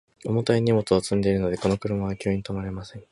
[0.25, 3.03] 重たい荷物を積んでいるので、この車は急に止まれません。